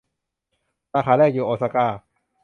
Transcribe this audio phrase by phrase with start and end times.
[0.91, 1.87] สาขาแรกอยู่โอซาก้า